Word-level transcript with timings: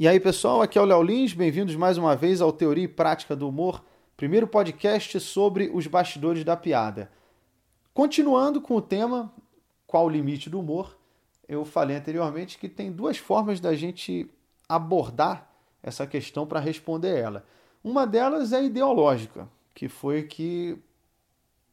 E 0.00 0.06
aí, 0.06 0.20
pessoal, 0.20 0.62
aqui 0.62 0.78
é 0.78 0.80
o 0.80 0.84
Léo 0.84 1.02
Lins, 1.02 1.32
bem-vindos 1.32 1.74
mais 1.74 1.98
uma 1.98 2.14
vez 2.14 2.40
ao 2.40 2.52
Teoria 2.52 2.84
e 2.84 2.88
Prática 2.88 3.34
do 3.34 3.48
Humor, 3.48 3.84
primeiro 4.16 4.46
podcast 4.46 5.18
sobre 5.18 5.72
os 5.74 5.88
bastidores 5.88 6.44
da 6.44 6.56
piada. 6.56 7.10
Continuando 7.92 8.60
com 8.60 8.76
o 8.76 8.80
tema 8.80 9.34
Qual 9.88 10.06
o 10.06 10.08
limite 10.08 10.48
do 10.48 10.60
humor? 10.60 10.96
Eu 11.48 11.64
falei 11.64 11.96
anteriormente 11.96 12.58
que 12.58 12.68
tem 12.68 12.92
duas 12.92 13.18
formas 13.18 13.58
da 13.58 13.74
gente 13.74 14.30
abordar 14.68 15.50
essa 15.82 16.06
questão 16.06 16.46
para 16.46 16.60
responder 16.60 17.18
ela. 17.18 17.44
Uma 17.82 18.06
delas 18.06 18.52
é 18.52 18.62
ideológica, 18.62 19.48
que 19.74 19.88
foi 19.88 20.22
que 20.22 20.78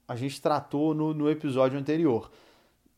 a 0.08 0.16
gente 0.16 0.42
tratou 0.42 0.96
no, 0.96 1.14
no 1.14 1.30
episódio 1.30 1.78
anterior. 1.78 2.32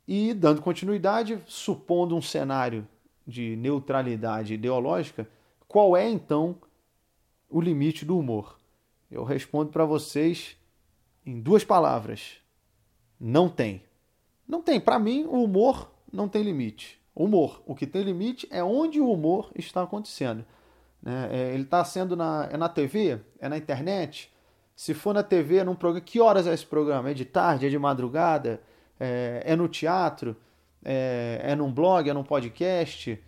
E 0.07 0.33
dando 0.33 0.61
continuidade, 0.61 1.43
supondo 1.45 2.15
um 2.15 2.21
cenário 2.21 2.87
de 3.27 3.57
neutralidade 3.57 4.53
ideológica, 4.53 5.27
qual 5.67 5.97
é 5.97 6.09
então 6.09 6.55
o 7.49 7.59
limite 7.59 8.05
do 8.05 8.17
humor? 8.17 8.57
Eu 9.11 9.23
respondo 9.25 9.69
para 9.69 9.83
vocês 9.83 10.55
em 11.25 11.39
duas 11.41 11.65
palavras: 11.65 12.37
não 13.19 13.49
tem. 13.49 13.83
Não 14.47 14.61
tem. 14.61 14.79
Para 14.79 14.97
mim, 14.97 15.25
o 15.25 15.43
humor 15.43 15.91
não 16.11 16.29
tem 16.29 16.41
limite. 16.41 16.99
Humor. 17.13 17.61
O 17.65 17.75
que 17.75 17.85
tem 17.85 18.03
limite 18.03 18.47
é 18.49 18.63
onde 18.63 19.01
o 19.01 19.11
humor 19.11 19.51
está 19.55 19.83
acontecendo. 19.83 20.45
Né? 21.01 21.29
É, 21.31 21.53
ele 21.53 21.63
está 21.63 21.83
sendo 21.83 22.15
na, 22.15 22.47
é 22.49 22.55
na 22.55 22.69
TV? 22.69 23.19
É 23.39 23.49
na 23.49 23.57
internet? 23.57 24.31
Se 24.75 24.93
for 24.93 25.13
na 25.13 25.23
TV, 25.23 25.57
é 25.57 25.63
num 25.63 25.75
programa. 25.75 26.05
Que 26.05 26.21
horas 26.21 26.47
é 26.47 26.53
esse 26.53 26.65
programa? 26.65 27.09
É 27.09 27.13
de 27.13 27.25
tarde? 27.25 27.65
É 27.65 27.69
de 27.69 27.77
madrugada? 27.77 28.61
É, 28.99 29.41
é 29.45 29.55
no 29.55 29.67
teatro? 29.67 30.35
é, 30.83 31.41
é 31.43 31.55
num 31.55 31.71
blog, 31.71 32.09
é 32.09 32.13
num 32.13 32.23
podcast, 32.23 33.21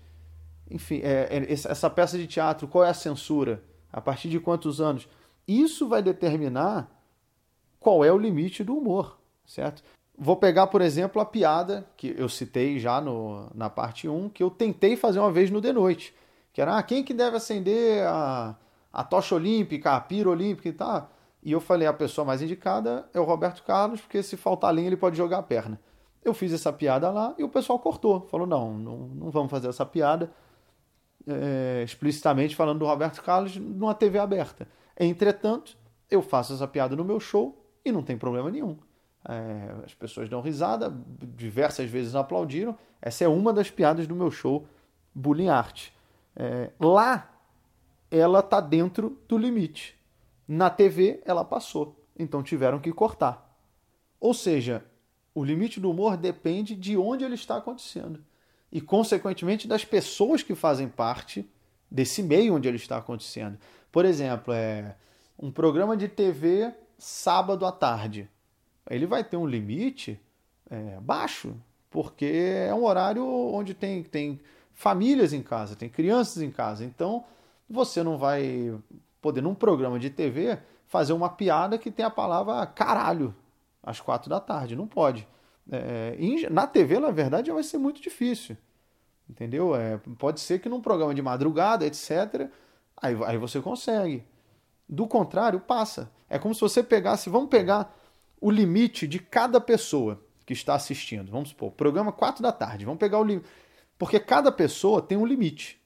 enfim, 0.69 1.01
é, 1.03 1.27
é, 1.31 1.51
essa 1.51 1.89
peça 1.89 2.17
de 2.17 2.27
teatro, 2.27 2.67
qual 2.67 2.83
é 2.83 2.89
a 2.89 2.93
censura, 2.93 3.63
a 3.91 3.99
partir 3.99 4.29
de 4.29 4.39
quantos 4.39 4.79
anos. 4.79 5.07
Isso 5.47 5.87
vai 5.87 6.01
determinar 6.01 6.89
qual 7.79 8.03
é 8.05 8.11
o 8.11 8.17
limite 8.17 8.63
do 8.63 8.77
humor, 8.77 9.17
certo? 9.45 9.83
Vou 10.17 10.35
pegar, 10.35 10.67
por 10.67 10.81
exemplo, 10.81 11.21
a 11.21 11.25
piada 11.25 11.87
que 11.95 12.13
eu 12.17 12.27
citei 12.27 12.77
já 12.77 12.99
no, 12.99 13.49
na 13.55 13.69
parte 13.69 14.07
1, 14.07 14.29
que 14.29 14.43
eu 14.43 14.49
tentei 14.49 14.95
fazer 14.95 15.19
uma 15.19 15.31
vez 15.31 15.49
no 15.49 15.61
de 15.61 15.71
noite, 15.71 16.13
que 16.51 16.61
era 16.61 16.77
ah, 16.77 16.83
quem 16.83 17.03
que 17.03 17.13
deve 17.13 17.37
acender 17.37 18.05
a, 18.05 18.55
a 18.91 19.03
tocha 19.03 19.33
olímpica, 19.33 19.93
a 19.93 20.01
pira 20.01 20.29
olímpica 20.29 20.67
e 20.67 20.73
tal. 20.73 21.09
E 21.41 21.53
eu 21.53 21.61
falei, 21.61 21.87
a 21.87 21.93
pessoa 21.93 22.25
mais 22.25 22.41
indicada 22.41 23.09
é 23.13 23.19
o 23.19 23.23
Roberto 23.23 23.63
Carlos, 23.63 24.01
porque 24.01 24.21
se 24.21 24.35
faltar 24.35 24.75
linha 24.75 24.87
ele 24.87 24.97
pode 24.97 25.15
jogar 25.15 25.37
a 25.37 25.43
perna. 25.43 25.79
Eu 26.23 26.33
fiz 26.33 26.51
essa 26.51 26.71
piada 26.73 27.09
lá 27.09 27.33
e 27.37 27.43
o 27.43 27.49
pessoal 27.49 27.79
cortou. 27.79 28.27
Falou: 28.29 28.45
não, 28.45 28.73
não, 28.73 28.97
não 28.97 29.31
vamos 29.31 29.49
fazer 29.49 29.69
essa 29.69 29.85
piada 29.85 30.29
é, 31.29 31.83
explicitamente 31.83 32.55
falando 32.55 32.79
do 32.79 32.85
Roberto 32.85 33.21
Carlos 33.21 33.55
numa 33.55 33.93
TV 33.93 34.19
aberta. 34.19 34.67
Entretanto, 34.99 35.77
eu 36.09 36.21
faço 36.21 36.53
essa 36.53 36.67
piada 36.67 36.95
no 36.95 37.05
meu 37.05 37.19
show 37.19 37.63
e 37.85 37.91
não 37.91 38.03
tem 38.03 38.17
problema 38.17 38.49
nenhum. 38.49 38.77
É, 39.27 39.85
as 39.85 39.93
pessoas 39.93 40.29
dão 40.29 40.41
risada, 40.41 40.93
diversas 41.35 41.89
vezes 41.89 42.15
aplaudiram. 42.15 42.77
Essa 43.01 43.25
é 43.25 43.27
uma 43.27 43.53
das 43.53 43.69
piadas 43.69 44.07
do 44.07 44.15
meu 44.15 44.31
show 44.31 44.65
Bullying 45.13 45.49
Art. 45.49 45.89
É, 46.35 46.71
lá, 46.79 47.29
ela 48.09 48.39
está 48.39 48.59
dentro 48.59 49.17
do 49.27 49.37
limite. 49.37 49.97
Na 50.47 50.69
TV, 50.69 51.21
ela 51.25 51.45
passou. 51.45 52.03
Então 52.17 52.41
tiveram 52.41 52.79
que 52.79 52.91
cortar. 52.91 53.47
Ou 54.19 54.33
seja, 54.33 54.83
o 55.33 55.43
limite 55.43 55.79
do 55.79 55.91
humor 55.91 56.17
depende 56.17 56.75
de 56.75 56.97
onde 56.97 57.23
ele 57.23 57.35
está 57.35 57.57
acontecendo 57.57 58.23
e, 58.71 58.79
consequentemente, 58.79 59.67
das 59.67 59.83
pessoas 59.83 60.43
que 60.43 60.55
fazem 60.55 60.87
parte 60.87 61.49
desse 61.89 62.21
meio 62.21 62.55
onde 62.55 62.67
ele 62.67 62.77
está 62.77 62.97
acontecendo. 62.97 63.57
Por 63.91 64.05
exemplo, 64.05 64.53
é 64.53 64.95
um 65.37 65.51
programa 65.51 65.97
de 65.97 66.07
TV 66.07 66.73
sábado 66.97 67.65
à 67.65 67.71
tarde. 67.71 68.29
Ele 68.89 69.05
vai 69.05 69.23
ter 69.23 69.37
um 69.37 69.45
limite 69.45 70.19
é, 70.69 70.99
baixo, 70.99 71.55
porque 71.89 72.65
é 72.67 72.73
um 72.73 72.83
horário 72.83 73.25
onde 73.25 73.73
tem, 73.73 74.03
tem 74.03 74.39
famílias 74.73 75.33
em 75.33 75.41
casa, 75.41 75.75
tem 75.75 75.89
crianças 75.89 76.41
em 76.43 76.51
casa. 76.51 76.85
Então, 76.85 77.23
você 77.69 78.03
não 78.03 78.17
vai 78.17 78.77
poder, 79.21 79.41
num 79.41 79.55
programa 79.55 79.99
de 79.99 80.09
TV, 80.09 80.59
fazer 80.87 81.13
uma 81.13 81.29
piada 81.29 81.77
que 81.77 81.91
tem 81.91 82.05
a 82.05 82.09
palavra 82.09 82.65
caralho 82.65 83.33
às 83.81 83.99
quatro 83.99 84.29
da 84.29 84.39
tarde. 84.39 84.75
Não 84.75 84.87
pode. 84.87 85.27
É, 85.71 86.17
na 86.49 86.65
TV, 86.65 86.99
na 86.99 87.11
verdade, 87.11 87.51
vai 87.51 87.63
ser 87.63 87.77
muito 87.77 88.01
difícil. 88.01 88.57
Entendeu? 89.29 89.75
É, 89.75 89.99
pode 90.17 90.39
ser 90.39 90.59
que 90.59 90.67
num 90.67 90.81
programa 90.81 91.13
de 91.13 91.21
madrugada, 91.21 91.85
etc., 91.85 92.49
aí, 92.97 93.15
aí 93.25 93.37
você 93.37 93.61
consegue. 93.61 94.25
Do 94.87 95.07
contrário, 95.07 95.59
passa. 95.59 96.11
É 96.27 96.39
como 96.39 96.55
se 96.55 96.61
você 96.61 96.81
pegasse, 96.81 97.29
vamos 97.29 97.49
pegar 97.49 97.95
o 98.41 98.49
limite 98.49 99.07
de 99.07 99.19
cada 99.19 99.61
pessoa 99.61 100.19
que 100.45 100.53
está 100.53 100.73
assistindo. 100.73 101.31
Vamos 101.31 101.49
supor, 101.49 101.71
programa 101.71 102.11
4 102.11 102.41
da 102.41 102.51
tarde. 102.51 102.85
Vamos 102.85 102.99
pegar 102.99 103.19
o 103.19 103.23
limite. 103.23 103.47
Porque 103.99 104.19
cada 104.19 104.51
pessoa 104.51 105.01
tem 105.01 105.17
um 105.17 105.25
limite. 105.25 105.79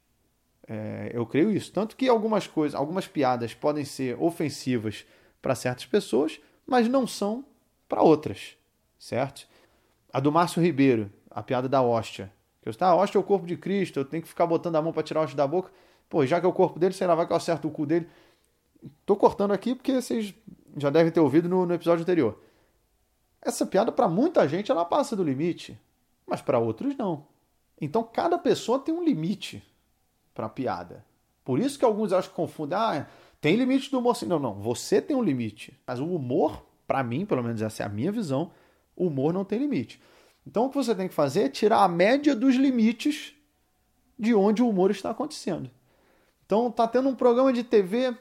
É, 0.65 1.11
eu 1.13 1.25
creio 1.25 1.51
isso. 1.51 1.71
Tanto 1.73 1.97
que 1.97 2.07
algumas 2.07 2.47
coisas, 2.47 2.73
algumas 2.79 3.07
piadas 3.07 3.53
podem 3.53 3.83
ser 3.83 4.15
ofensivas 4.21 5.05
para 5.41 5.55
certas 5.55 5.85
pessoas, 5.85 6.39
mas 6.65 6.87
não 6.87 7.05
são 7.05 7.43
para 7.89 8.01
outras, 8.01 8.55
certo? 8.97 9.45
A 10.13 10.19
do 10.19 10.31
Márcio 10.31 10.61
Ribeiro, 10.61 11.11
a 11.29 11.41
piada 11.41 11.67
da 11.67 11.81
hóstia. 11.81 12.31
Que 12.61 12.69
eu 12.69 12.71
está, 12.71 12.87
a 12.87 12.95
hóstia 12.95 13.17
é 13.17 13.21
o 13.21 13.23
corpo 13.23 13.47
de 13.47 13.57
Cristo, 13.57 13.99
eu 13.99 14.05
tenho 14.05 14.21
que 14.21 14.29
ficar 14.29 14.45
botando 14.45 14.75
a 14.75 14.81
mão 14.81 14.93
para 14.93 15.01
tirar 15.01 15.21
a 15.21 15.23
hóstia 15.23 15.35
da 15.35 15.47
boca. 15.47 15.71
Pô, 16.07 16.23
já 16.25 16.39
que 16.39 16.45
é 16.45 16.49
o 16.49 16.53
corpo 16.53 16.79
dele, 16.79 16.93
sei 16.93 17.07
lá, 17.07 17.15
vai 17.15 17.25
que 17.25 17.33
eu 17.33 17.37
acerto 17.37 17.67
o 17.67 17.71
cu 17.71 17.87
dele. 17.87 18.07
Tô 19.05 19.15
cortando 19.15 19.51
aqui 19.51 19.73
porque 19.73 19.99
vocês 19.99 20.35
já 20.77 20.91
devem 20.91 21.11
ter 21.11 21.19
ouvido 21.19 21.49
no, 21.49 21.65
no 21.65 21.73
episódio 21.73 22.03
anterior. 22.03 22.39
Essa 23.41 23.65
piada, 23.65 23.91
para 23.91 24.07
muita 24.07 24.47
gente, 24.47 24.71
ela 24.71 24.85
passa 24.85 25.15
do 25.15 25.23
limite, 25.23 25.77
mas 26.27 26.41
para 26.41 26.59
outros 26.59 26.95
não. 26.95 27.25
Então, 27.81 28.03
cada 28.03 28.37
pessoa 28.37 28.79
tem 28.79 28.93
um 28.93 29.03
limite 29.03 29.63
para 30.33 30.47
piada. 30.47 31.03
Por 31.43 31.59
isso 31.59 31.77
que 31.77 31.83
alguns 31.83 32.13
acham 32.13 32.29
que 32.29 32.35
confundem. 32.35 32.77
Ah, 32.77 33.07
tem 33.41 33.55
limite 33.55 33.91
do 33.91 33.99
humor. 33.99 34.15
Não, 34.25 34.39
não. 34.39 34.53
Você 34.53 35.01
tem 35.01 35.15
um 35.15 35.23
limite. 35.23 35.77
Mas 35.85 35.99
o 35.99 36.05
humor 36.05 36.63
para 36.87 37.03
mim, 37.03 37.25
pelo 37.25 37.43
menos 37.43 37.61
essa 37.61 37.83
é 37.83 37.85
a 37.85 37.89
minha 37.89 38.11
visão, 38.11 38.51
o 38.95 39.07
humor 39.07 39.33
não 39.33 39.45
tem 39.45 39.59
limite. 39.59 40.01
Então 40.45 40.65
o 40.65 40.69
que 40.69 40.75
você 40.75 40.93
tem 40.93 41.07
que 41.07 41.13
fazer 41.13 41.43
é 41.43 41.49
tirar 41.49 41.83
a 41.83 41.87
média 41.87 42.35
dos 42.35 42.55
limites 42.55 43.33
de 44.17 44.33
onde 44.33 44.61
o 44.61 44.69
humor 44.69 44.91
está 44.91 45.09
acontecendo. 45.09 45.69
Então 46.45 46.69
tá 46.69 46.87
tendo 46.87 47.09
um 47.09 47.15
programa 47.15 47.51
de 47.51 47.63
TV 47.63 48.15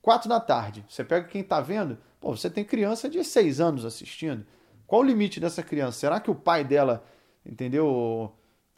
quatro 0.00 0.28
da 0.28 0.40
tarde. 0.40 0.84
Você 0.88 1.04
pega 1.04 1.26
quem 1.26 1.40
está 1.40 1.60
vendo, 1.60 1.98
pô, 2.20 2.36
você 2.36 2.50
tem 2.50 2.64
criança 2.64 3.08
de 3.08 3.22
seis 3.24 3.60
anos 3.60 3.84
assistindo. 3.84 4.46
Qual 4.86 5.00
o 5.00 5.04
limite 5.04 5.40
dessa 5.40 5.62
criança? 5.62 5.98
Será 5.98 6.20
que 6.20 6.30
o 6.30 6.34
pai 6.34 6.64
dela, 6.64 7.04
entendeu, 7.46 8.32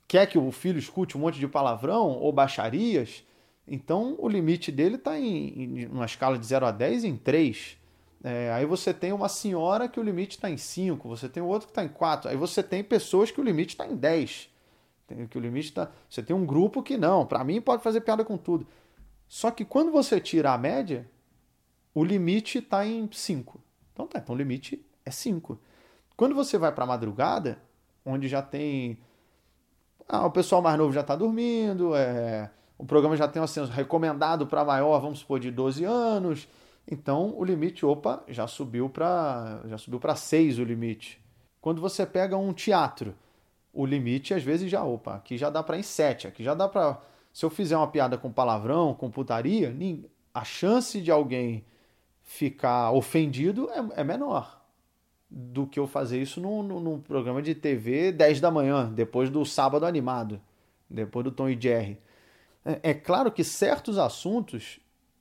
quer 0.07 0.27
que 0.27 0.39
o 0.39 0.53
filho 0.53 0.79
escute 0.79 1.17
um 1.17 1.21
monte 1.21 1.41
de 1.41 1.49
palavrão 1.49 2.11
ou 2.11 2.33
baixarias? 2.33 3.25
Então 3.67 4.15
o 4.19 4.29
limite 4.29 4.71
dele 4.71 4.97
está 4.97 5.19
em, 5.19 5.81
em 5.81 5.87
uma 5.87 6.05
escala 6.05 6.39
de 6.39 6.47
0 6.47 6.67
a 6.67 6.71
10 6.71 7.05
em 7.05 7.17
3. 7.17 7.77
É, 8.25 8.51
aí 8.55 8.65
você 8.65 8.95
tem 8.95 9.13
uma 9.13 9.29
senhora 9.29 9.87
que 9.87 10.01
o 10.01 10.03
limite 10.03 10.37
está 10.37 10.49
em 10.49 10.57
5, 10.57 11.07
você 11.07 11.29
tem 11.29 11.43
outro 11.43 11.69
que 11.69 11.73
está 11.73 11.85
em 11.85 11.89
4, 11.89 12.31
aí 12.31 12.37
você 12.39 12.63
tem 12.63 12.83
pessoas 12.83 13.31
que 13.31 13.39
o 13.39 13.45
limite 13.45 13.75
está 13.75 13.87
em 13.87 13.95
10. 13.95 14.49
Que 15.29 15.37
o 15.37 15.41
limite 15.41 15.75
tá... 15.75 15.91
Você 16.09 16.23
tem 16.23 16.35
um 16.35 16.47
grupo 16.47 16.83
que 16.83 16.97
não, 16.97 17.27
para 17.27 17.45
mim 17.45 17.61
pode 17.61 17.83
fazer 17.83 18.01
piada 18.01 18.25
com 18.25 18.39
tudo. 18.39 18.67
Só 19.29 19.51
que 19.51 19.63
quando 19.63 19.93
você 19.93 20.19
tira 20.19 20.55
a 20.55 20.59
média, 20.59 21.07
o 21.95 22.03
limite 22.03 22.59
está 22.59 22.87
em 22.87 23.07
5. 23.13 23.61
Então 23.93 24.07
tá, 24.07 24.19
então 24.19 24.35
o 24.35 24.39
limite 24.39 24.83
é 25.05 25.11
5. 25.11 25.61
Quando 26.17 26.35
você 26.35 26.57
vai 26.57 26.73
para 26.73 26.85
a 26.85 26.87
madrugada, 26.87 27.59
onde 28.07 28.27
já 28.27 28.41
tem. 28.41 28.99
Ah, 30.09 30.25
o 30.25 30.31
pessoal 30.31 30.63
mais 30.63 30.79
novo 30.79 30.95
já 30.95 31.03
está 31.03 31.15
dormindo, 31.15 31.95
é... 31.95 32.51
o 32.79 32.87
programa 32.87 33.19
já 33.19 33.29
tem 33.29 33.41
um 33.41 33.45
ascenso 33.45 33.71
recomendado 33.71 34.47
para 34.47 34.65
maior, 34.65 34.99
vamos 34.99 35.19
supor, 35.19 35.39
de 35.39 35.51
12 35.51 35.85
anos 35.85 36.49
então 36.91 37.35
o 37.37 37.45
limite, 37.45 37.85
opa, 37.87 38.23
já 38.29 38.47
subiu 38.47 38.89
para 38.89 39.63
já 39.67 39.79
subiu 39.79 39.99
para 40.01 40.15
6 40.15 40.59
o 40.59 40.65
limite. 40.65 41.21
Quando 41.61 41.81
você 41.81 42.05
pega 42.05 42.37
um 42.37 42.53
teatro, 42.53 43.15
o 43.73 43.87
limite 43.87 44.35
às 44.35 44.43
vezes 44.43 44.71
já, 44.71 44.85
opa, 44.85 45.15
aqui 45.15 45.39
já 45.39 45.51
dá 45.51 45.63
para 45.63 45.79
em 45.79 45.83
7, 45.83 46.27
aqui 46.29 46.43
já 46.45 46.55
dá 46.55 46.69
para 46.69 47.01
se 47.33 47.45
eu 47.45 47.51
fizer 47.51 47.77
uma 47.77 47.89
piada 47.89 48.17
com 48.17 48.31
palavrão, 48.31 48.95
com 48.95 49.11
putaria, 49.11 49.75
a 50.33 50.45
chance 50.45 51.01
de 51.01 51.11
alguém 51.11 51.65
ficar 52.23 52.93
ofendido 52.93 53.69
é, 53.71 54.01
é 54.01 54.05
menor 54.05 54.63
do 55.29 55.67
que 55.67 55.81
eu 55.81 55.87
fazer 55.87 56.23
isso 56.23 56.41
num, 56.41 56.63
num, 56.63 57.01
programa 57.01 57.43
de 57.43 57.55
TV 57.55 58.13
10 58.13 58.41
da 58.41 58.53
manhã, 58.53 58.91
depois 58.93 59.29
do 59.31 59.45
sábado 59.45 59.85
animado, 59.85 60.41
depois 60.89 61.25
do 61.25 61.33
Tom 61.33 61.49
e 61.49 61.61
Jerry. 61.61 61.99
É, 62.65 62.91
é 62.91 62.95
claro 62.95 63.33
que 63.33 63.43
certos 63.43 63.99
assuntos 63.99 64.79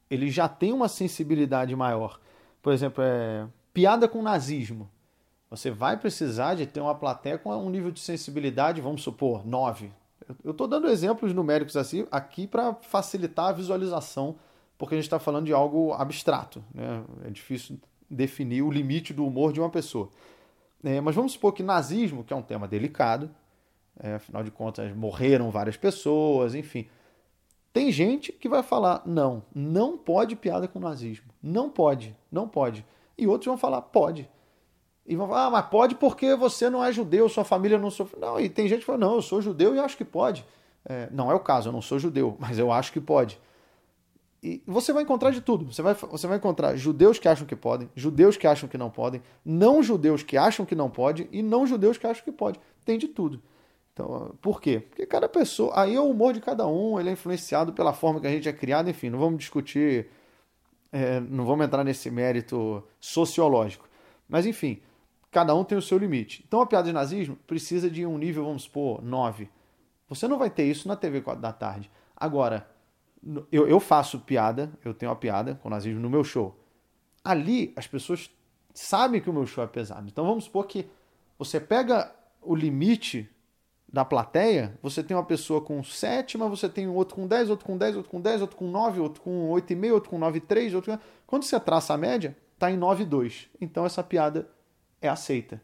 ele 0.10 0.30
já 0.30 0.48
tem 0.48 0.72
uma 0.72 0.88
sensibilidade 0.88 1.76
maior. 1.76 2.20
Por 2.62 2.74
exemplo, 2.74 3.04
é, 3.04 3.48
piada 3.74 4.08
com 4.08 4.22
nazismo. 4.22 4.90
Você 5.50 5.70
vai 5.70 5.98
precisar 5.98 6.56
de 6.56 6.66
ter 6.66 6.80
uma 6.80 6.96
plateia 6.96 7.38
com 7.38 7.56
um 7.56 7.70
nível 7.70 7.92
de 7.92 8.00
sensibilidade, 8.00 8.82
vamos 8.82 9.04
supor, 9.04 9.46
9. 9.46 9.92
Eu 10.44 10.52
estou 10.52 10.68
dando 10.68 10.88
exemplos 10.88 11.34
numéricos 11.34 11.76
assim, 11.78 12.08
aqui 12.12 12.48
para 12.48 12.74
facilitar 12.74 13.50
a 13.50 13.52
visualização, 13.52 14.36
porque 14.78 14.96
a 14.96 14.98
gente 14.98 15.06
está 15.06 15.20
falando 15.20 15.46
de 15.46 15.54
algo 15.54 15.94
abstrato. 15.94 16.64
Né? 16.74 17.04
É 17.26 17.30
difícil 17.30 17.80
definir 18.10 18.62
o 18.62 18.72
limite 18.72 19.14
do 19.14 19.26
humor 19.26 19.54
de 19.54 19.60
uma 19.60 19.70
pessoa. 19.70 20.10
É, 20.84 21.00
mas 21.00 21.16
vamos 21.16 21.34
supor 21.34 21.54
que 21.54 21.64
nazismo, 21.64 22.24
que 22.24 22.34
é 22.34 22.36
um 22.36 22.42
tema 22.42 22.68
delicado, 22.68 23.30
é, 24.00 24.16
afinal 24.16 24.44
de 24.44 24.52
contas 24.52 24.94
morreram 24.96 25.52
várias 25.52 25.78
pessoas, 25.78 26.56
enfim. 26.56 26.88
Tem 27.74 27.92
gente 27.92 28.32
que 28.32 28.48
vai 28.48 28.62
falar: 28.62 29.02
não, 29.04 29.44
não 29.54 29.98
pode 29.98 30.36
piada 30.36 30.68
com 30.68 30.80
nazismo. 30.80 31.26
Não 31.42 31.70
pode, 31.70 32.16
não 32.32 32.48
pode. 32.48 32.86
E 33.18 33.26
outros 33.26 33.48
vão 33.48 33.58
falar: 33.58 33.82
pode. 33.82 34.30
E 35.06 35.16
vão 35.16 35.28
falar: 35.28 35.48
ah, 35.48 35.50
mas 35.50 35.66
pode 35.66 35.96
porque 35.96 36.36
você 36.36 36.70
não 36.70 36.86
é 36.86 36.94
judeu, 36.94 37.28
sua 37.28 37.44
família 37.44 37.80
não 37.80 37.90
sofre. 37.90 38.20
Não, 38.20 38.40
e 38.40 38.48
tem 38.48 38.68
gente 38.68 38.82
que 38.82 38.86
fala: 38.86 39.00
não, 39.00 39.16
eu 39.16 39.22
sou 39.24 39.42
judeu 39.42 39.76
e 39.76 39.80
acho 39.80 39.98
que 39.98 40.06
pode. 40.06 40.46
É, 40.86 41.10
não 41.12 41.32
é 41.32 41.34
o 41.34 41.40
caso, 41.40 41.70
eu 41.70 41.74
não 41.74 41.82
sou 41.82 41.98
judeu, 41.98 42.38
mas 42.40 42.60
eu 42.60 42.72
acho 42.72 42.94
que 42.94 43.02
pode. 43.02 43.42
E 44.44 44.62
você 44.68 44.92
vai 44.92 45.04
encontrar 45.04 45.32
de 45.32 45.42
tudo. 45.42 45.72
Você 45.72 45.82
vai, 45.82 45.94
você 45.94 46.28
vai 46.28 46.38
encontrar 46.38 46.76
judeus 46.76 47.18
que 47.18 47.30
acham 47.30 47.48
que 47.48 47.56
podem, 47.56 47.90
judeus 47.96 48.36
que 48.38 48.46
acham 48.46 48.68
que 48.70 48.78
não 48.78 48.90
podem, 48.90 49.24
não 49.44 49.82
judeus 49.82 50.22
que 50.22 50.38
acham 50.38 50.66
que 50.66 50.76
não 50.76 50.90
pode 50.90 51.28
e 51.32 51.42
não 51.42 51.66
judeus 51.66 51.98
que 51.98 52.06
acham 52.06 52.24
que 52.24 52.32
pode. 52.32 52.60
Tem 52.86 53.00
de 53.00 53.08
tudo. 53.08 53.42
Então, 53.94 54.36
por 54.42 54.60
quê? 54.60 54.80
Porque 54.80 55.06
cada 55.06 55.30
pessoa. 55.30 55.72
Aí 55.80 55.96
é 55.96 56.02
o 56.02 56.10
humor 56.10 56.34
de 56.34 56.42
cada 56.42 56.68
um, 56.68 57.00
ele 57.00 57.10
é 57.10 57.14
influenciado 57.14 57.74
pela 57.74 57.94
forma 57.94 58.20
que 58.20 58.28
a 58.28 58.32
gente 58.32 58.50
é 58.50 58.54
criado, 58.54 58.90
enfim, 58.90 59.10
não 59.10 59.20
vamos 59.20 59.40
discutir. 59.40 60.08
É, 60.92 61.20
não 61.20 61.46
vamos 61.46 61.66
entrar 61.66 61.84
nesse 61.84 62.12
mérito 62.12 62.84
sociológico. 63.00 63.88
Mas, 64.28 64.46
enfim, 64.46 64.82
cada 65.32 65.56
um 65.56 65.64
tem 65.64 65.78
o 65.78 65.82
seu 65.82 65.98
limite. 65.98 66.44
Então, 66.48 66.62
a 66.62 66.68
piada 66.68 66.88
de 66.88 66.94
nazismo 66.94 67.36
precisa 67.48 67.90
de 67.90 68.06
um 68.06 68.18
nível, 68.18 68.46
vamos 68.46 68.64
supor, 68.64 69.02
9. 69.02 69.50
Você 70.08 70.28
não 70.28 70.38
vai 70.38 70.50
ter 70.50 70.66
isso 70.66 70.88
na 70.88 70.96
TV 70.96 71.22
4 71.22 71.42
da 71.42 71.52
tarde. 71.52 71.90
Agora, 72.16 72.68
eu, 73.52 73.68
eu 73.68 73.80
faço 73.80 74.20
piada, 74.20 74.72
eu 74.86 74.94
tenho 74.94 75.12
uma 75.12 75.16
piada 75.16 75.56
com 75.56 75.70
nazismo 75.70 76.00
no 76.00 76.10
meu 76.10 76.24
show. 76.24 76.60
Ali, 77.24 77.74
as 77.76 77.88
pessoas 77.88 78.30
sabem 78.74 79.20
que 79.20 79.30
o 79.30 79.34
meu 79.34 79.48
show 79.48 79.64
é 79.64 79.68
pesado. 79.68 80.08
Então, 80.08 80.26
vamos 80.26 80.44
supor 80.44 80.68
que 80.68 80.88
você 81.38 81.60
pega 81.60 82.14
o 82.42 82.56
limite 82.56 83.30
da 83.94 84.04
plateia, 84.04 84.76
você 84.82 85.04
tem 85.04 85.16
uma 85.16 85.24
pessoa 85.24 85.62
com 85.62 85.84
7, 85.84 86.36
mas 86.36 86.50
você 86.50 86.68
tem 86.68 86.88
outro 86.88 87.16
com 87.16 87.28
10, 87.28 87.52
outro 87.52 87.64
com 87.64 87.78
10, 87.78 87.98
outro 87.98 88.10
com 88.10 88.20
10, 88.20 88.42
outro 88.42 88.58
com 88.58 88.68
9, 88.68 89.00
outro 89.00 89.22
com 89.22 89.52
8,5, 89.52 89.94
outro 89.94 90.10
com 90.10 90.20
9,3, 90.20 90.74
outro 90.74 90.92
com... 90.92 91.04
Quando 91.28 91.44
você 91.44 91.60
traça 91.60 91.94
a 91.94 91.98
média, 91.98 92.36
está 92.56 92.72
em 92.72 92.80
9,2. 92.80 93.50
Então 93.62 93.86
essa 93.86 94.02
piada 94.02 94.50
é 95.00 95.08
aceita. 95.08 95.62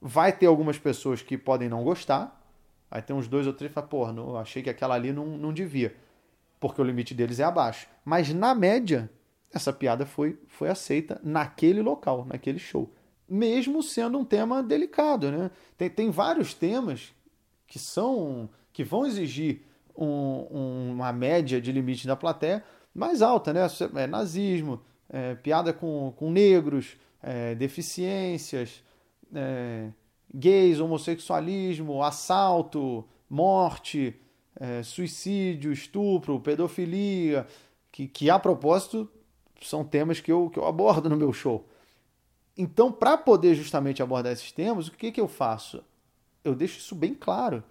Vai 0.00 0.32
ter 0.32 0.46
algumas 0.46 0.76
pessoas 0.76 1.22
que 1.22 1.38
podem 1.38 1.68
não 1.68 1.84
gostar, 1.84 2.44
vai 2.90 3.00
ter 3.00 3.12
uns 3.12 3.28
dois 3.28 3.46
ou 3.46 3.52
três 3.52 3.70
que 3.70 3.74
falam, 3.74 3.88
porra, 3.88 4.12
não, 4.12 4.36
achei 4.36 4.60
que 4.60 4.70
aquela 4.70 4.96
ali 4.96 5.12
não, 5.12 5.38
não 5.38 5.52
devia, 5.52 5.94
porque 6.58 6.82
o 6.82 6.84
limite 6.84 7.14
deles 7.14 7.38
é 7.38 7.44
abaixo. 7.44 7.86
Mas 8.04 8.34
na 8.34 8.56
média, 8.56 9.08
essa 9.52 9.72
piada 9.72 10.04
foi, 10.04 10.36
foi 10.48 10.68
aceita 10.68 11.20
naquele 11.22 11.80
local, 11.80 12.24
naquele 12.24 12.58
show. 12.58 12.92
Mesmo 13.28 13.84
sendo 13.84 14.18
um 14.18 14.24
tema 14.24 14.64
delicado, 14.64 15.30
né? 15.30 15.50
Tem, 15.78 15.88
tem 15.88 16.10
vários 16.10 16.52
temas 16.52 17.14
que 17.66 17.78
são 17.78 18.48
que 18.72 18.84
vão 18.84 19.06
exigir 19.06 19.62
um, 19.96 20.92
uma 20.92 21.12
média 21.12 21.60
de 21.60 21.72
limite 21.72 22.06
da 22.06 22.14
plateia 22.14 22.62
mais 22.94 23.22
alta, 23.22 23.52
né? 23.52 23.60
É, 23.94 24.06
nazismo, 24.06 24.80
é, 25.08 25.34
piada 25.34 25.72
com, 25.72 26.12
com 26.16 26.30
negros, 26.30 26.96
é, 27.22 27.54
deficiências, 27.54 28.82
é, 29.34 29.88
gays, 30.34 30.80
homossexualismo, 30.80 32.02
assalto, 32.02 33.04
morte, 33.28 34.14
é, 34.58 34.82
suicídio, 34.82 35.72
estupro, 35.72 36.40
pedofilia, 36.40 37.46
que, 37.90 38.06
que 38.06 38.30
a 38.30 38.38
propósito 38.38 39.08
são 39.62 39.84
temas 39.84 40.20
que 40.20 40.30
eu, 40.30 40.50
que 40.50 40.58
eu 40.58 40.66
abordo 40.66 41.08
no 41.08 41.16
meu 41.16 41.32
show. 41.32 41.66
Então, 42.56 42.90
para 42.90 43.18
poder 43.18 43.54
justamente 43.54 44.02
abordar 44.02 44.32
esses 44.32 44.50
temas, 44.52 44.88
o 44.88 44.92
que, 44.92 45.12
que 45.12 45.20
eu 45.20 45.28
faço? 45.28 45.84
Eu 46.48 46.54
deixo 46.54 46.78
isso 46.78 46.94
bem 46.94 47.14
claro. 47.14 47.62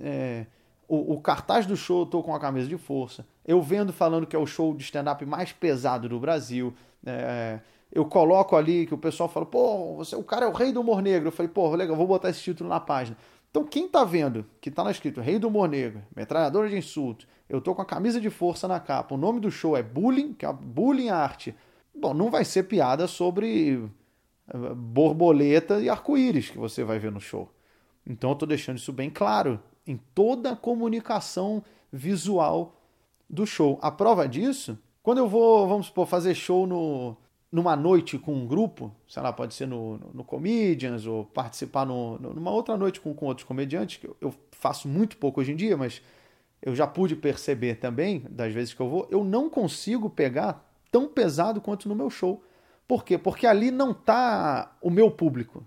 É, 0.00 0.46
o, 0.88 1.14
o, 1.14 1.20
cartaz 1.20 1.66
do 1.66 1.76
show 1.76 2.00
eu 2.00 2.06
tô 2.06 2.22
com 2.22 2.34
a 2.34 2.40
camisa 2.40 2.68
de 2.68 2.78
força. 2.78 3.26
Eu 3.46 3.60
vendo 3.60 3.92
falando 3.92 4.26
que 4.26 4.36
é 4.36 4.38
o 4.38 4.46
show 4.46 4.74
de 4.74 4.82
stand-up 4.82 5.24
mais 5.26 5.52
pesado 5.52 6.08
do 6.08 6.18
Brasil. 6.18 6.74
É, 7.04 7.60
eu 7.90 8.04
coloco 8.04 8.56
ali 8.56 8.86
que 8.86 8.94
o 8.94 8.98
pessoal 8.98 9.28
fala, 9.28 9.44
pô, 9.44 9.96
você, 9.96 10.16
o 10.16 10.22
cara 10.22 10.46
é 10.46 10.48
o 10.48 10.52
rei 10.52 10.72
do 10.72 10.80
humor 10.80 11.02
negro. 11.02 11.28
Eu 11.28 11.32
falei, 11.32 11.50
pô, 11.50 11.74
legal, 11.74 11.96
vou 11.96 12.06
botar 12.06 12.30
esse 12.30 12.42
título 12.42 12.68
na 12.70 12.80
página. 12.80 13.16
Então, 13.52 13.64
quem 13.64 13.86
tá 13.86 14.02
vendo 14.02 14.46
que 14.62 14.70
tá 14.70 14.82
lá 14.82 14.90
escrito 14.90 15.20
Rei 15.20 15.38
do 15.38 15.46
Humor 15.46 15.68
Negro, 15.68 16.00
metralhadora 16.16 16.70
de 16.70 16.78
insulto, 16.78 17.28
eu 17.50 17.60
tô 17.60 17.74
com 17.74 17.82
a 17.82 17.84
camisa 17.84 18.18
de 18.18 18.30
força 18.30 18.66
na 18.66 18.80
capa, 18.80 19.14
o 19.14 19.18
nome 19.18 19.40
do 19.40 19.50
show 19.50 19.76
é 19.76 19.82
Bullying, 19.82 20.32
que 20.32 20.46
é 20.46 20.50
Bullying 20.50 21.10
Arte. 21.10 21.54
Bom, 21.94 22.14
não 22.14 22.30
vai 22.30 22.46
ser 22.46 22.62
piada 22.62 23.06
sobre 23.06 23.84
eh, 24.48 24.74
borboleta 24.74 25.82
e 25.82 25.90
arco-íris 25.90 26.48
que 26.48 26.56
você 26.56 26.82
vai 26.82 26.98
ver 26.98 27.12
no 27.12 27.20
show. 27.20 27.46
Então 28.06 28.30
eu 28.30 28.34
estou 28.34 28.48
deixando 28.48 28.78
isso 28.78 28.92
bem 28.92 29.10
claro 29.10 29.60
em 29.86 29.96
toda 30.14 30.52
a 30.52 30.56
comunicação 30.56 31.62
visual 31.92 32.80
do 33.28 33.46
show. 33.46 33.78
A 33.82 33.90
prova 33.90 34.28
disso, 34.28 34.78
quando 35.02 35.18
eu 35.18 35.28
vou, 35.28 35.66
vamos 35.66 35.86
supor, 35.86 36.06
fazer 36.06 36.34
show 36.34 36.66
no, 36.66 37.16
numa 37.50 37.76
noite 37.76 38.18
com 38.18 38.34
um 38.34 38.46
grupo, 38.46 38.90
sei 39.06 39.22
lá, 39.22 39.32
pode 39.32 39.54
ser 39.54 39.66
no, 39.66 39.98
no, 39.98 40.10
no 40.14 40.24
Comedians 40.24 41.06
ou 41.06 41.24
participar 41.24 41.84
no, 41.84 42.18
numa 42.18 42.50
outra 42.50 42.76
noite 42.76 43.00
com, 43.00 43.14
com 43.14 43.26
outros 43.26 43.46
comediantes, 43.46 43.98
que 43.98 44.06
eu, 44.06 44.16
eu 44.20 44.34
faço 44.52 44.88
muito 44.88 45.16
pouco 45.16 45.40
hoje 45.40 45.52
em 45.52 45.56
dia, 45.56 45.76
mas 45.76 46.00
eu 46.62 46.74
já 46.74 46.86
pude 46.86 47.16
perceber 47.16 47.74
também, 47.74 48.24
das 48.30 48.54
vezes 48.54 48.72
que 48.72 48.80
eu 48.80 48.88
vou, 48.88 49.06
eu 49.10 49.24
não 49.24 49.50
consigo 49.50 50.08
pegar 50.08 50.64
tão 50.90 51.08
pesado 51.08 51.60
quanto 51.60 51.88
no 51.88 51.94
meu 51.94 52.08
show. 52.08 52.42
Por 52.86 53.04
quê? 53.04 53.18
Porque 53.18 53.46
ali 53.46 53.70
não 53.70 53.90
está 53.90 54.76
o 54.80 54.90
meu 54.90 55.10
público. 55.10 55.66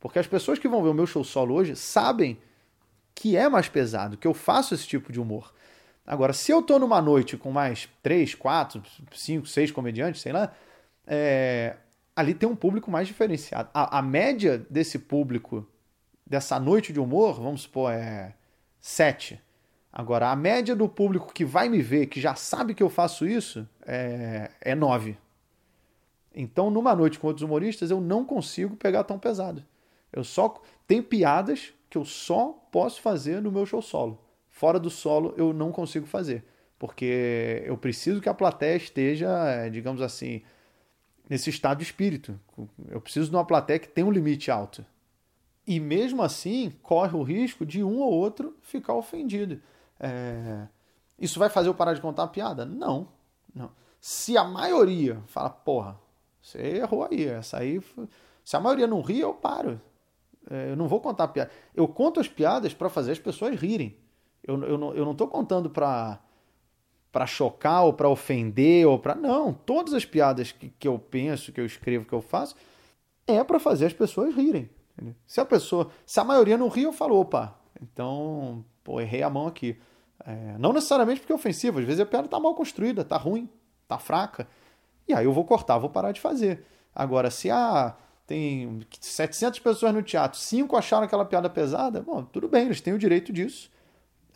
Porque 0.00 0.18
as 0.18 0.26
pessoas 0.26 0.58
que 0.58 0.68
vão 0.68 0.82
ver 0.82 0.90
o 0.90 0.94
meu 0.94 1.06
show 1.06 1.24
solo 1.24 1.54
hoje 1.54 1.74
sabem 1.74 2.38
que 3.14 3.36
é 3.36 3.48
mais 3.48 3.68
pesado, 3.68 4.16
que 4.16 4.26
eu 4.26 4.34
faço 4.34 4.74
esse 4.74 4.86
tipo 4.86 5.12
de 5.12 5.20
humor. 5.20 5.52
Agora, 6.06 6.32
se 6.32 6.52
eu 6.52 6.62
tô 6.62 6.78
numa 6.78 7.02
noite 7.02 7.36
com 7.36 7.50
mais 7.50 7.88
três, 8.02 8.34
quatro, 8.34 8.82
cinco, 9.12 9.46
seis 9.46 9.70
comediantes, 9.70 10.22
sei 10.22 10.32
lá, 10.32 10.54
é... 11.06 11.76
ali 12.14 12.32
tem 12.32 12.48
um 12.48 12.56
público 12.56 12.90
mais 12.90 13.06
diferenciado. 13.08 13.68
A, 13.74 13.98
a, 13.98 14.02
média 14.02 14.64
desse 14.70 14.98
público, 15.00 15.66
dessa 16.24 16.58
noite 16.60 16.92
de 16.92 17.00
humor, 17.00 17.40
vamos 17.40 17.62
supor, 17.62 17.92
é 17.92 18.34
sete. 18.80 19.42
Agora, 19.92 20.30
a 20.30 20.36
média 20.36 20.76
do 20.76 20.88
público 20.88 21.32
que 21.32 21.44
vai 21.44 21.68
me 21.68 21.82
ver, 21.82 22.06
que 22.06 22.20
já 22.20 22.34
sabe 22.34 22.72
que 22.72 22.82
eu 22.82 22.88
faço 22.88 23.26
isso, 23.26 23.68
é, 23.84 24.50
é 24.60 24.74
nove. 24.74 25.18
Então, 26.34 26.70
numa 26.70 26.94
noite 26.94 27.18
com 27.18 27.26
outros 27.26 27.42
humoristas, 27.42 27.90
eu 27.90 28.00
não 28.00 28.24
consigo 28.24 28.76
pegar 28.76 29.02
tão 29.02 29.18
pesado. 29.18 29.64
Eu 30.12 30.24
só 30.24 30.60
tenho 30.86 31.02
piadas 31.02 31.72
que 31.90 31.98
eu 31.98 32.04
só 32.04 32.52
posso 32.70 33.00
fazer 33.00 33.40
no 33.40 33.52
meu 33.52 33.66
show 33.66 33.82
solo. 33.82 34.22
Fora 34.48 34.78
do 34.78 34.90
solo 34.90 35.34
eu 35.36 35.52
não 35.52 35.70
consigo 35.70 36.06
fazer, 36.06 36.44
porque 36.78 37.62
eu 37.64 37.76
preciso 37.76 38.20
que 38.20 38.28
a 38.28 38.34
plateia 38.34 38.76
esteja, 38.76 39.28
eh, 39.50 39.70
digamos 39.70 40.02
assim, 40.02 40.42
nesse 41.28 41.50
estado 41.50 41.78
de 41.78 41.84
espírito. 41.84 42.38
Eu 42.88 43.00
preciso 43.00 43.30
de 43.30 43.36
uma 43.36 43.44
plateia 43.44 43.78
que 43.78 43.88
tenha 43.88 44.06
um 44.06 44.10
limite 44.10 44.50
alto. 44.50 44.84
E 45.66 45.78
mesmo 45.78 46.22
assim, 46.22 46.72
corre 46.82 47.14
o 47.16 47.22
risco 47.22 47.66
de 47.66 47.84
um 47.84 48.00
ou 48.00 48.10
outro 48.10 48.56
ficar 48.62 48.94
ofendido. 48.94 49.60
É... 50.00 50.66
Isso 51.18 51.38
vai 51.38 51.50
fazer 51.50 51.68
eu 51.68 51.74
parar 51.74 51.92
de 51.92 52.00
contar 52.00 52.22
a 52.22 52.28
piada? 52.28 52.64
Não. 52.64 53.08
não. 53.54 53.70
Se 54.00 54.36
a 54.36 54.44
maioria 54.44 55.20
fala, 55.26 55.50
porra, 55.50 56.00
você 56.40 56.58
errou 56.78 57.04
aí, 57.04 57.26
essa 57.26 57.58
aí. 57.58 57.80
Se 58.42 58.56
a 58.56 58.60
maioria 58.60 58.86
não 58.86 59.02
ri, 59.02 59.20
eu 59.20 59.34
paro. 59.34 59.80
É, 60.50 60.70
eu 60.70 60.76
não 60.76 60.88
vou 60.88 61.00
contar 61.00 61.28
piada. 61.28 61.50
Eu 61.74 61.86
conto 61.86 62.20
as 62.20 62.28
piadas 62.28 62.72
para 62.74 62.88
fazer 62.88 63.12
as 63.12 63.18
pessoas 63.18 63.54
rirem. 63.56 63.96
Eu, 64.42 64.62
eu, 64.64 64.78
não, 64.78 64.94
eu 64.94 65.04
não 65.04 65.14
tô 65.14 65.26
contando 65.28 65.70
para 65.70 66.20
para 67.10 67.26
chocar 67.26 67.84
ou 67.84 67.92
para 67.94 68.08
ofender 68.08 68.86
ou 68.86 68.98
para 68.98 69.14
não. 69.14 69.52
Todas 69.52 69.94
as 69.94 70.04
piadas 70.04 70.52
que, 70.52 70.68
que 70.68 70.86
eu 70.86 70.98
penso, 70.98 71.50
que 71.50 71.60
eu 71.60 71.64
escrevo, 71.64 72.04
que 72.04 72.12
eu 72.12 72.20
faço 72.20 72.54
é 73.26 73.42
para 73.42 73.58
fazer 73.58 73.86
as 73.86 73.92
pessoas 73.92 74.34
rirem. 74.34 74.68
Entendeu? 74.92 75.14
Se 75.26 75.40
a 75.40 75.44
pessoa, 75.44 75.90
se 76.04 76.20
a 76.20 76.24
maioria 76.24 76.56
não 76.58 76.68
ri, 76.68 76.82
eu 76.82 76.92
falo, 76.92 77.18
opa, 77.18 77.58
então, 77.82 78.64
pô, 78.84 79.00
errei 79.00 79.22
a 79.22 79.30
mão 79.30 79.46
aqui. 79.46 79.78
É, 80.24 80.56
não 80.58 80.72
necessariamente 80.72 81.20
porque 81.20 81.32
é 81.32 81.36
ofensivo, 81.36 81.78
às 81.78 81.84
vezes 81.84 82.00
a 82.00 82.06
piada 82.06 82.28
tá 82.28 82.38
mal 82.38 82.54
construída, 82.54 83.04
tá 83.04 83.16
ruim, 83.16 83.48
tá 83.86 83.98
fraca. 83.98 84.48
E 85.06 85.14
aí 85.14 85.24
eu 85.24 85.32
vou 85.32 85.44
cortar, 85.44 85.78
vou 85.78 85.90
parar 85.90 86.12
de 86.12 86.20
fazer. 86.20 86.64
Agora, 86.94 87.30
se 87.30 87.50
a 87.50 87.96
tem 88.28 88.82
700 89.00 89.58
pessoas 89.58 89.94
no 89.94 90.02
teatro, 90.02 90.38
cinco 90.38 90.76
acharam 90.76 91.04
aquela 91.04 91.24
piada 91.24 91.48
pesada, 91.48 92.02
bom, 92.02 92.22
tudo 92.22 92.46
bem, 92.46 92.66
eles 92.66 92.78
têm 92.78 92.92
o 92.92 92.98
direito 92.98 93.32
disso. 93.32 93.70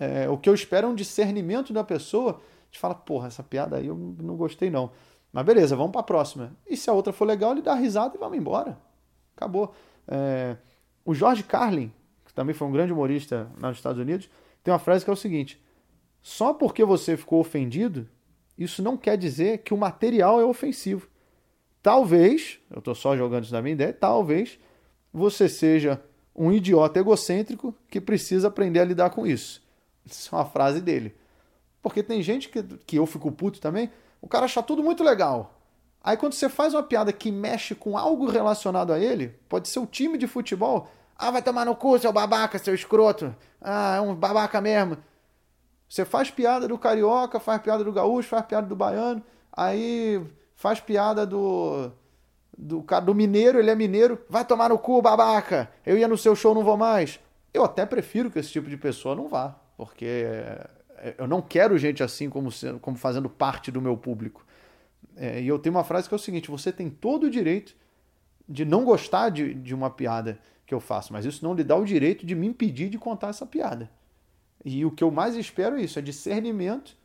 É, 0.00 0.26
o 0.30 0.38
que 0.38 0.48
eu 0.48 0.54
espero 0.54 0.86
é 0.86 0.90
um 0.90 0.94
discernimento 0.94 1.74
da 1.74 1.84
pessoa 1.84 2.40
de 2.70 2.78
falar, 2.78 2.94
porra, 2.94 3.26
essa 3.26 3.42
piada 3.42 3.76
aí 3.76 3.86
eu 3.86 3.94
não 3.94 4.34
gostei 4.34 4.70
não. 4.70 4.90
Mas 5.30 5.44
beleza, 5.44 5.76
vamos 5.76 5.92
para 5.92 6.00
a 6.00 6.04
próxima. 6.04 6.56
E 6.66 6.74
se 6.74 6.88
a 6.88 6.94
outra 6.94 7.12
for 7.12 7.26
legal, 7.26 7.52
ele 7.52 7.60
dá 7.60 7.74
risada 7.74 8.16
e 8.16 8.18
vamos 8.18 8.38
embora. 8.38 8.78
Acabou. 9.36 9.74
É, 10.08 10.56
o 11.04 11.14
George 11.14 11.42
Carlin, 11.42 11.92
que 12.24 12.32
também 12.32 12.54
foi 12.54 12.66
um 12.68 12.72
grande 12.72 12.94
humorista 12.94 13.50
nos 13.60 13.76
Estados 13.76 14.00
Unidos, 14.00 14.30
tem 14.64 14.72
uma 14.72 14.80
frase 14.80 15.04
que 15.04 15.10
é 15.10 15.12
o 15.12 15.16
seguinte: 15.16 15.62
só 16.22 16.54
porque 16.54 16.82
você 16.82 17.14
ficou 17.14 17.40
ofendido, 17.40 18.08
isso 18.56 18.82
não 18.82 18.96
quer 18.96 19.18
dizer 19.18 19.58
que 19.58 19.74
o 19.74 19.76
material 19.76 20.40
é 20.40 20.44
ofensivo. 20.46 21.11
Talvez, 21.82 22.58
eu 22.70 22.78
estou 22.78 22.94
só 22.94 23.16
jogando 23.16 23.44
isso 23.44 23.52
na 23.52 23.60
minha 23.60 23.72
ideia, 23.72 23.92
talvez 23.92 24.58
você 25.12 25.48
seja 25.48 26.00
um 26.34 26.52
idiota 26.52 27.00
egocêntrico 27.00 27.74
que 27.88 28.00
precisa 28.00 28.48
aprender 28.48 28.80
a 28.80 28.84
lidar 28.84 29.10
com 29.10 29.26
isso. 29.26 29.60
Isso 30.04 30.34
é 30.34 30.38
uma 30.38 30.44
frase 30.44 30.80
dele. 30.80 31.14
Porque 31.80 32.02
tem 32.02 32.22
gente 32.22 32.48
que, 32.48 32.62
que 32.62 32.96
eu 32.96 33.06
fico 33.06 33.30
puto 33.30 33.60
também, 33.60 33.90
o 34.20 34.26
cara 34.26 34.46
acha 34.46 34.62
tudo 34.62 34.82
muito 34.82 35.04
legal. 35.04 35.54
Aí 36.02 36.16
quando 36.16 36.32
você 36.32 36.48
faz 36.48 36.74
uma 36.74 36.82
piada 36.82 37.12
que 37.12 37.30
mexe 37.30 37.74
com 37.74 37.96
algo 37.96 38.28
relacionado 38.28 38.92
a 38.92 38.98
ele, 38.98 39.28
pode 39.48 39.68
ser 39.68 39.78
o 39.78 39.86
time 39.86 40.18
de 40.18 40.26
futebol, 40.26 40.88
ah, 41.16 41.30
vai 41.30 41.42
tomar 41.42 41.64
no 41.64 41.76
cu, 41.76 41.98
seu 41.98 42.12
babaca, 42.12 42.58
seu 42.58 42.74
escroto. 42.74 43.34
Ah, 43.60 43.96
é 43.96 44.00
um 44.00 44.14
babaca 44.14 44.60
mesmo. 44.60 44.96
Você 45.88 46.04
faz 46.04 46.30
piada 46.30 46.66
do 46.66 46.78
carioca, 46.78 47.38
faz 47.38 47.62
piada 47.62 47.84
do 47.84 47.92
gaúcho, 47.92 48.28
faz 48.28 48.44
piada 48.46 48.66
do 48.66 48.74
baiano, 48.74 49.22
aí 49.52 50.20
faz 50.62 50.78
piada 50.78 51.26
do 51.26 51.90
do 52.56 52.82
cara 52.82 53.04
do 53.04 53.14
mineiro, 53.14 53.58
ele 53.58 53.70
é 53.70 53.74
mineiro, 53.74 54.16
vai 54.28 54.44
tomar 54.44 54.68
no 54.68 54.78
cu, 54.78 55.02
babaca. 55.02 55.68
Eu 55.84 55.98
ia 55.98 56.06
no 56.06 56.16
seu 56.16 56.36
show, 56.36 56.54
não 56.54 56.62
vou 56.62 56.76
mais. 56.76 57.18
Eu 57.52 57.64
até 57.64 57.84
prefiro 57.84 58.30
que 58.30 58.38
esse 58.38 58.52
tipo 58.52 58.70
de 58.70 58.76
pessoa 58.76 59.16
não 59.16 59.26
vá, 59.26 59.56
porque 59.76 60.04
é, 60.04 61.14
eu 61.18 61.26
não 61.26 61.42
quero 61.42 61.76
gente 61.76 62.02
assim 62.02 62.30
como, 62.30 62.50
como 62.80 62.96
fazendo 62.96 63.28
parte 63.28 63.72
do 63.72 63.80
meu 63.80 63.96
público. 63.96 64.46
É, 65.16 65.40
e 65.40 65.48
eu 65.48 65.58
tenho 65.58 65.74
uma 65.74 65.82
frase 65.82 66.08
que 66.08 66.14
é 66.14 66.16
o 66.16 66.20
seguinte: 66.20 66.50
você 66.50 66.70
tem 66.70 66.88
todo 66.88 67.24
o 67.24 67.30
direito 67.30 67.74
de 68.48 68.64
não 68.64 68.84
gostar 68.84 69.30
de, 69.30 69.54
de 69.54 69.74
uma 69.74 69.90
piada 69.90 70.38
que 70.64 70.72
eu 70.72 70.78
faço, 70.78 71.12
mas 71.12 71.24
isso 71.24 71.44
não 71.44 71.54
lhe 71.54 71.64
dá 71.64 71.74
o 71.74 71.84
direito 71.84 72.24
de 72.24 72.36
me 72.36 72.46
impedir 72.46 72.88
de 72.88 72.98
contar 72.98 73.30
essa 73.30 73.46
piada. 73.46 73.90
E 74.64 74.84
o 74.84 74.92
que 74.92 75.02
eu 75.02 75.10
mais 75.10 75.34
espero 75.34 75.76
é 75.76 75.82
isso, 75.82 75.98
é 75.98 76.02
discernimento 76.02 76.96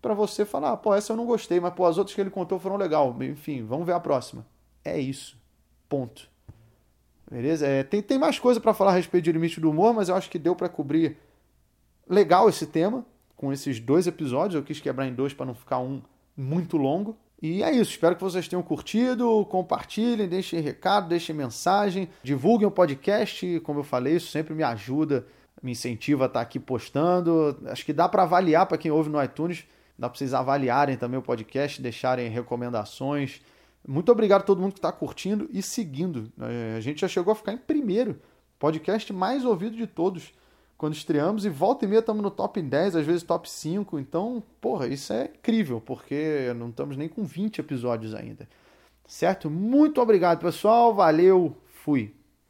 para 0.00 0.14
você 0.14 0.44
falar, 0.44 0.72
ah, 0.72 0.76
pô, 0.76 0.94
essa 0.94 1.12
eu 1.12 1.16
não 1.16 1.26
gostei, 1.26 1.58
mas 1.58 1.74
pô, 1.74 1.84
as 1.86 1.98
outras 1.98 2.14
que 2.14 2.20
ele 2.20 2.30
contou 2.30 2.58
foram 2.58 2.76
legal. 2.76 3.16
Enfim, 3.22 3.64
vamos 3.64 3.86
ver 3.86 3.92
a 3.92 4.00
próxima. 4.00 4.46
É 4.84 4.98
isso. 4.98 5.36
Ponto. 5.88 6.28
Beleza? 7.30 7.66
É, 7.66 7.82
tem, 7.82 8.00
tem 8.00 8.18
mais 8.18 8.38
coisa 8.38 8.60
para 8.60 8.72
falar 8.72 8.92
a 8.92 8.94
respeito 8.94 9.24
de 9.24 9.32
limite 9.32 9.60
do 9.60 9.70
humor, 9.70 9.92
mas 9.92 10.08
eu 10.08 10.14
acho 10.14 10.30
que 10.30 10.38
deu 10.38 10.54
para 10.54 10.68
cobrir 10.68 11.16
legal 12.08 12.48
esse 12.48 12.66
tema 12.66 13.04
com 13.36 13.52
esses 13.52 13.80
dois 13.80 14.06
episódios. 14.06 14.54
Eu 14.54 14.62
quis 14.62 14.80
quebrar 14.80 15.06
em 15.06 15.14
dois 15.14 15.34
para 15.34 15.46
não 15.46 15.54
ficar 15.54 15.78
um 15.80 16.00
muito 16.36 16.76
longo. 16.76 17.16
E 17.40 17.62
é 17.62 17.70
isso, 17.70 17.90
espero 17.90 18.16
que 18.16 18.22
vocês 18.22 18.48
tenham 18.48 18.62
curtido, 18.62 19.44
compartilhem, 19.50 20.26
deixem 20.26 20.60
recado, 20.60 21.08
deixem 21.08 21.36
mensagem, 21.36 22.08
divulguem 22.22 22.66
o 22.66 22.70
podcast, 22.70 23.60
como 23.60 23.80
eu 23.80 23.84
falei, 23.84 24.16
isso 24.16 24.30
sempre 24.30 24.54
me 24.54 24.62
ajuda, 24.62 25.26
me 25.62 25.72
incentiva 25.72 26.24
a 26.24 26.26
estar 26.28 26.40
aqui 26.40 26.58
postando. 26.58 27.58
Acho 27.66 27.84
que 27.84 27.92
dá 27.92 28.08
para 28.08 28.22
avaliar 28.22 28.64
para 28.66 28.78
quem 28.78 28.90
ouve 28.90 29.10
no 29.10 29.22
iTunes, 29.22 29.66
dá 29.98 30.08
para 30.08 30.18
vocês 30.18 30.34
avaliarem 30.34 30.96
também 30.96 31.18
o 31.18 31.22
podcast, 31.22 31.80
deixarem 31.80 32.28
recomendações. 32.28 33.40
Muito 33.86 34.10
obrigado 34.10 34.42
a 34.42 34.44
todo 34.44 34.60
mundo 34.60 34.72
que 34.72 34.78
está 34.78 34.92
curtindo 34.92 35.48
e 35.52 35.62
seguindo. 35.62 36.32
É, 36.40 36.76
a 36.76 36.80
gente 36.80 37.00
já 37.00 37.08
chegou 37.08 37.32
a 37.32 37.36
ficar 37.36 37.52
em 37.52 37.58
primeiro, 37.58 38.20
podcast 38.58 39.12
mais 39.12 39.44
ouvido 39.44 39.76
de 39.76 39.86
todos 39.86 40.32
quando 40.76 40.94
estreamos 40.94 41.44
e 41.44 41.48
volta 41.48 41.84
e 41.84 41.88
meia 41.88 42.00
estamos 42.00 42.22
no 42.22 42.30
top 42.30 42.60
10, 42.60 42.96
às 42.96 43.06
vezes 43.06 43.22
top 43.22 43.48
5. 43.48 43.98
Então, 43.98 44.42
porra, 44.60 44.86
isso 44.86 45.12
é 45.12 45.24
incrível, 45.24 45.80
porque 45.80 46.52
não 46.56 46.68
estamos 46.68 46.96
nem 46.96 47.08
com 47.08 47.24
20 47.24 47.60
episódios 47.60 48.14
ainda. 48.14 48.48
Certo? 49.06 49.48
Muito 49.48 50.00
obrigado, 50.00 50.40
pessoal. 50.40 50.94
Valeu. 50.94 51.56
Fui. 51.66 52.14